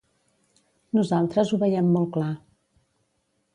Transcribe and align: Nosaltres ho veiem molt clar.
Nosaltres 0.99 1.53
ho 1.57 1.61
veiem 1.65 1.93
molt 1.99 2.11
clar. 2.19 2.33